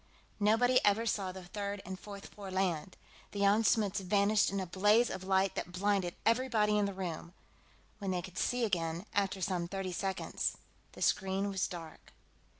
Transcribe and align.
Nobody 0.39 0.83
ever 0.83 1.05
saw 1.05 1.31
the 1.31 1.43
third 1.45 1.79
and 1.85 1.99
fourth 1.99 2.29
four 2.33 2.49
land. 2.49 2.97
The 3.33 3.41
Jan 3.41 3.63
Smuts 3.63 3.99
vanished 3.99 4.49
in 4.49 4.59
a 4.59 4.65
blaze 4.65 5.11
of 5.11 5.23
light 5.23 5.53
that 5.53 5.71
blinded 5.71 6.15
everybody 6.25 6.75
in 6.79 6.85
the 6.85 6.93
room; 6.95 7.35
when 7.99 8.09
they 8.09 8.23
could 8.23 8.39
see 8.39 8.65
again, 8.65 9.05
after 9.13 9.41
some 9.41 9.67
thirty 9.67 9.91
seconds, 9.91 10.57
the 10.93 11.03
screen 11.03 11.49
was 11.51 11.67
dark. 11.67 12.13